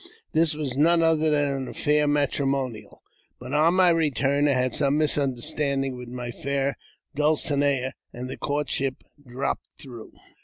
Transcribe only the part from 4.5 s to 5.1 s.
had some